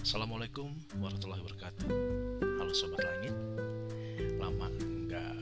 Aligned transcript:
Assalamualaikum 0.00 0.72
warahmatullahi 0.96 1.44
wabarakatuh. 1.44 1.86
Halo 2.56 2.72
sobat 2.72 3.04
langit. 3.04 3.36
Lama 4.40 4.72
nggak 4.72 5.36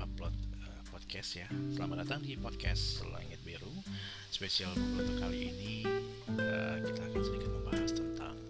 upload 0.00 0.32
uh, 0.64 0.80
podcast 0.88 1.44
ya. 1.44 1.48
Selamat 1.76 2.08
datang 2.08 2.24
di 2.24 2.32
podcast 2.40 3.04
Langit 3.12 3.36
Biru. 3.44 3.68
Spesial 4.32 4.72
untuk 4.72 5.20
kali 5.20 5.52
ini 5.52 5.84
uh, 6.32 6.80
kita 6.80 7.00
akan 7.12 7.20
sedikit 7.20 7.52
membahas 7.52 7.92
tentang 7.92 8.40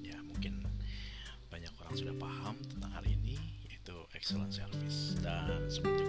ya 0.00 0.16
mungkin 0.24 0.64
banyak 1.52 1.72
orang 1.84 1.92
sudah 1.92 2.16
paham 2.16 2.56
tentang 2.72 2.96
hal 2.96 3.04
ini 3.04 3.36
yaitu 3.68 4.00
excellent 4.16 4.56
service 4.56 5.12
dan 5.20 5.60
seperti 5.68 6.05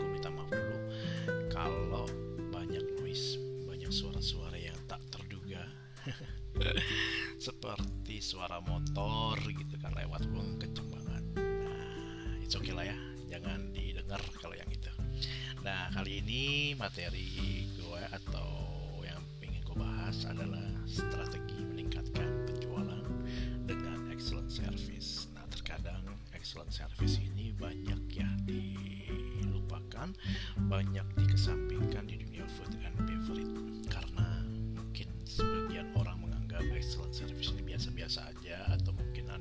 seperti 8.07 8.23
suara 8.23 8.63
motor 8.63 9.35
gitu 9.51 9.75
kan 9.83 9.91
lewat 9.91 10.31
bung 10.31 10.55
kenceng 10.55 10.87
banget. 10.95 11.27
Nah 11.43 12.39
it's 12.39 12.55
okay 12.55 12.71
lah 12.71 12.87
ya 12.87 12.95
jangan 13.27 13.67
didengar 13.75 14.23
kalau 14.39 14.55
yang 14.55 14.71
itu. 14.71 14.87
Nah 15.59 15.91
kali 15.91 16.23
ini 16.23 16.71
materi 16.79 17.67
gue 17.75 18.01
atau 18.07 18.47
yang 19.03 19.19
ingin 19.43 19.59
gue 19.59 19.75
bahas 19.75 20.23
adalah 20.23 20.63
strategi 20.87 21.67
meningkatkan 21.67 22.47
penjualan 22.47 23.03
dengan 23.67 24.07
excellent 24.07 24.55
service. 24.55 25.27
Nah 25.35 25.43
terkadang 25.51 26.07
excellent 26.31 26.71
service 26.71 27.19
ini 27.19 27.51
banyak 27.59 28.07
ya 28.07 28.31
dilupakan 28.47 30.15
banyak 30.71 31.03
dikesampingkan 31.11 31.26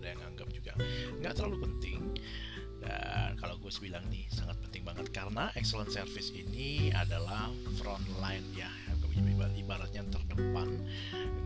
ada 0.06 0.14
yang 0.14 0.22
anggap 0.22 0.48
juga 0.54 0.72
nggak 1.18 1.34
terlalu 1.34 1.66
penting. 1.66 1.98
Dan 2.78 3.34
kalau 3.42 3.58
gue 3.58 3.72
bilang 3.82 4.06
nih 4.06 4.30
sangat 4.30 4.54
penting 4.62 4.86
banget. 4.86 5.10
Karena 5.10 5.50
excellent 5.58 5.90
service 5.90 6.30
ini 6.30 6.94
adalah 6.94 7.50
front 7.82 8.06
line 8.22 8.46
ya. 8.54 8.70
Ibaratnya 9.66 10.06
terdepan 10.06 10.86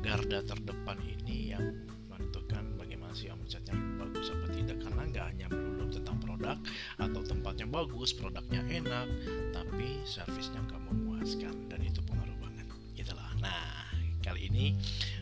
garda 0.05 0.45
terdepan 0.45 1.01
ini 1.01 1.57
yang 1.57 1.65
menentukan 2.13 2.77
bagaimana 2.77 3.17
sih 3.17 3.33
omsetnya 3.33 3.73
bagus 3.97 4.29
apa 4.29 4.53
tidak. 4.53 4.77
Karena 4.85 5.09
nggak 5.09 5.25
hanya 5.33 5.47
melulu 5.49 5.89
tentang 5.89 6.21
produk 6.21 6.61
atau 7.01 7.21
tempatnya 7.25 7.65
bagus 7.65 8.13
produknya 8.13 8.61
enak 8.69 9.09
tapi 9.57 10.05
servisnya 10.05 10.61
nggak 10.69 10.83
memuaskan. 10.93 11.73
Dan 11.73 11.81
itu 11.81 12.05
pengaruh 12.05 12.37
banget. 12.45 12.69
Gitulah 12.93 13.33
nah 13.41 13.89
kali 14.21 14.53
ini 14.53 14.77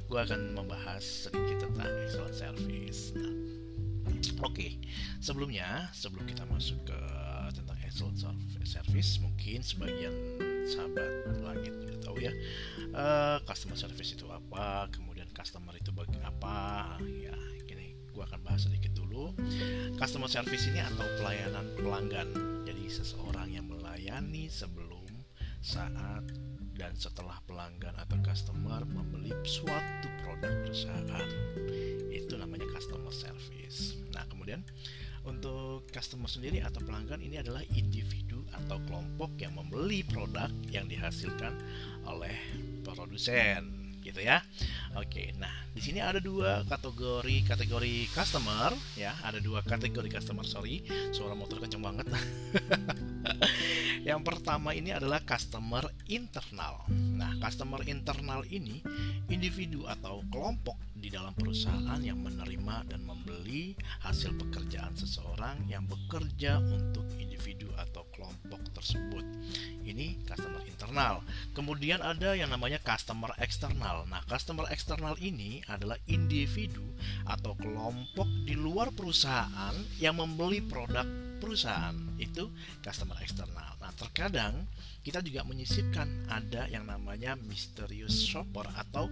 gue 0.09 0.21
akan 0.25 0.57
membahas 0.57 1.29
sedikit 1.29 1.69
tentang 1.69 1.93
excellent 2.01 2.33
service. 2.33 3.13
Nah, 3.13 3.29
oke, 4.41 4.57
okay. 4.57 4.81
sebelumnya 5.21 5.93
sebelum 5.93 6.25
kita 6.25 6.49
masuk 6.49 6.81
ke 6.89 7.01
tentang 7.53 7.77
excellent 7.85 8.17
service, 8.65 9.21
mungkin 9.21 9.61
sebagian 9.61 10.13
sahabat 10.65 11.29
langit 11.45 11.77
sudah 11.77 11.99
tahu 12.01 12.17
ya, 12.25 12.33
uh, 12.97 13.37
customer 13.45 13.77
service 13.77 14.17
itu 14.17 14.25
apa, 14.33 14.89
kemudian 14.93 15.29
customer 15.33 15.77
itu 15.77 15.93
bagi 15.93 16.21
apa, 16.25 16.97
ya 17.05 17.37
gini, 17.69 17.93
gue 18.09 18.25
akan 18.25 18.41
bahas 18.45 18.65
sedikit 18.65 18.97
dulu. 18.97 19.37
Customer 20.01 20.29
service 20.29 20.69
ini 20.73 20.81
atau 20.81 21.05
pelayanan 21.21 21.69
pelanggan, 21.77 22.29
jadi 22.65 22.85
seseorang 22.89 23.53
yang 23.53 23.69
melayani 23.69 24.49
sebelum, 24.49 25.09
saat, 25.61 26.25
dan 26.79 26.95
setelah 26.95 27.43
pelanggan 27.45 27.93
atau 27.99 28.15
customer 28.23 28.87
membeli 28.87 29.35
suatu 29.43 30.09
produk 30.23 30.55
perusahaan 30.63 31.29
itu 32.09 32.39
namanya 32.39 32.65
customer 32.71 33.11
service. 33.11 33.99
Nah 34.15 34.23
kemudian 34.31 34.63
untuk 35.27 35.85
customer 35.91 36.31
sendiri 36.31 36.63
atau 36.63 36.81
pelanggan 36.81 37.21
ini 37.21 37.43
adalah 37.43 37.61
individu 37.75 38.47
atau 38.55 38.79
kelompok 38.87 39.35
yang 39.43 39.59
membeli 39.59 40.07
produk 40.07 40.49
yang 40.71 40.87
dihasilkan 40.87 41.53
oleh 42.07 42.39
produsen 42.87 43.78
gitu 44.09 44.25
ya. 44.25 44.41
Oke, 44.97 45.37
nah 45.37 45.53
di 45.77 45.85
sini 45.85 46.01
ada 46.01 46.19
dua 46.19 46.65
kategori 46.65 47.45
kategori 47.45 48.09
customer 48.11 48.73
ya, 48.97 49.13
ada 49.21 49.37
dua 49.39 49.61
kategori 49.61 50.09
customer 50.09 50.43
sorry, 50.49 50.81
suara 51.13 51.37
motor 51.37 51.61
kenceng 51.61 51.85
banget. 51.85 52.09
Yang 54.09 54.21
pertama 54.25 54.73
ini 54.73 54.91
adalah 54.91 55.21
customer 55.21 55.85
internal. 56.09 56.89
Nah, 56.91 57.37
customer 57.43 57.85
internal 57.85 58.43
ini 58.49 58.81
individu 59.29 59.85
atau 59.85 60.25
kelompok 60.33 60.81
di 60.97 61.13
dalam 61.13 61.37
perusahaan 61.37 62.01
yang 62.01 62.19
menerima 62.25 62.89
dan 62.89 63.05
membeli 63.05 63.77
hasil 64.03 64.35
pekerjaan 64.35 64.97
seseorang 64.97 65.69
yang 65.69 65.85
bekerja 65.87 66.59
untuk 66.59 67.07
individu 67.59 67.75
atau 67.75 68.07
kelompok 68.15 68.63
tersebut. 68.71 69.27
Ini 69.83 70.23
customer 70.23 70.63
internal. 70.63 71.27
Kemudian 71.59 71.99
ada 71.99 72.39
yang 72.39 72.55
namanya 72.55 72.79
customer 72.79 73.35
eksternal. 73.43 74.07
Nah, 74.07 74.23
customer 74.31 74.71
eksternal 74.71 75.19
ini 75.19 75.67
adalah 75.67 75.99
individu 76.07 76.87
atau 77.27 77.59
kelompok 77.59 78.31
di 78.47 78.55
luar 78.55 78.95
perusahaan 78.95 79.75
yang 79.99 80.23
membeli 80.23 80.63
produk 80.63 81.03
perusahaan. 81.43 81.99
Itu 82.23 82.55
customer 82.79 83.19
eksternal. 83.19 83.75
Nah, 83.83 83.91
terkadang 83.99 84.71
kita 85.03 85.19
juga 85.19 85.43
menyisipkan 85.43 86.07
ada 86.31 86.71
yang 86.71 86.87
namanya 86.87 87.35
mysterious 87.51 88.23
shopper 88.23 88.71
atau 88.79 89.11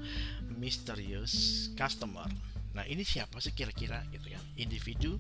mysterious 0.55 1.67
customer. 1.75 2.31
Nah 2.77 2.85
ini 2.85 3.01
siapa 3.09 3.41
sih 3.41 3.57
kira-kira 3.57 4.05
gitu 4.13 4.29
kan? 4.29 4.45
Individu, 4.61 5.17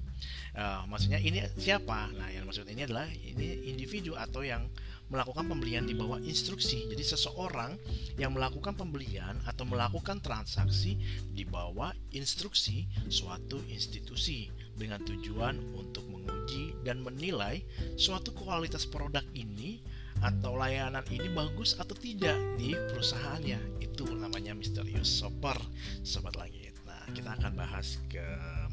uh, 0.61 0.84
maksudnya 0.84 1.17
ini 1.17 1.41
siapa? 1.56 2.12
Nah 2.12 2.28
yang 2.28 2.44
maksud 2.44 2.69
ini 2.69 2.84
adalah 2.84 3.09
ini 3.09 3.72
individu 3.72 4.12
atau 4.12 4.44
yang 4.44 4.69
melakukan 5.09 5.47
pembelian 5.47 5.89
di 5.89 5.97
bawah 5.97 6.21
instruksi. 6.21 6.84
Jadi 6.91 7.00
seseorang 7.00 7.78
yang 8.21 8.37
melakukan 8.37 8.77
pembelian 8.77 9.41
atau 9.49 9.65
melakukan 9.65 10.21
transaksi 10.21 10.99
di 11.33 11.49
bawah 11.49 11.95
instruksi 12.12 12.84
suatu 13.09 13.62
institusi 13.72 14.53
dengan 14.77 15.00
tujuan 15.06 15.56
untuk 15.72 16.05
menguji 16.12 16.77
dan 16.84 17.00
menilai 17.00 17.62
suatu 17.97 18.37
kualitas 18.37 18.84
produk 18.84 19.25
ini 19.33 19.81
atau 20.25 20.56
layanan 20.56 21.05
ini 21.12 21.28
bagus 21.33 21.77
atau 21.77 21.95
tidak 21.97 22.37
di 22.59 22.75
perusahaannya. 22.75 23.81
Itu 23.84 24.11
namanya 24.12 24.56
misterius 24.56 25.22
shopper, 25.22 25.56
sobat 26.03 26.34
langit. 26.34 26.66
Kita 27.15 27.31
akan 27.37 27.53
bahas 27.59 27.99
ke 28.11 28.25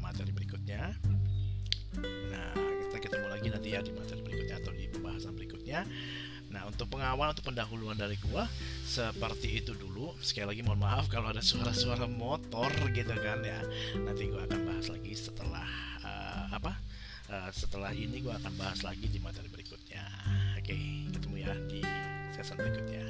materi 0.02 0.30
berikutnya. 0.34 0.94
Nah, 2.02 2.50
kita 2.90 2.96
ketemu 2.98 3.26
lagi 3.30 3.48
nanti 3.50 3.68
ya 3.74 3.80
di 3.82 3.92
materi 3.94 4.20
berikutnya 4.22 4.56
atau 4.58 4.72
di 4.74 4.84
pembahasan 4.90 5.32
berikutnya. 5.38 5.86
Nah, 6.54 6.70
untuk 6.70 6.86
pengawal 6.86 7.34
atau 7.34 7.42
pendahuluan 7.42 7.98
dari 7.98 8.14
gua 8.30 8.46
seperti 8.86 9.58
itu 9.62 9.74
dulu. 9.74 10.14
Sekali 10.22 10.54
lagi 10.54 10.62
mohon 10.62 10.82
maaf 10.82 11.10
kalau 11.10 11.34
ada 11.34 11.42
suara-suara 11.42 12.06
motor 12.06 12.70
gitu 12.94 13.14
kan 13.14 13.42
ya. 13.42 13.58
Nanti 13.98 14.30
gua 14.30 14.46
akan 14.46 14.60
bahas 14.62 14.86
lagi 14.90 15.12
setelah 15.18 15.66
uh, 16.06 16.54
apa? 16.54 16.78
Uh, 17.26 17.50
setelah 17.50 17.90
ini 17.90 18.22
gua 18.22 18.38
akan 18.38 18.54
bahas 18.54 18.86
lagi 18.86 19.10
di 19.10 19.18
materi 19.18 19.50
berikutnya. 19.50 20.04
Oke, 20.58 20.78
ketemu 21.10 21.34
ya 21.42 21.52
di 21.66 21.80
season 22.34 22.58
berikutnya. 22.58 23.06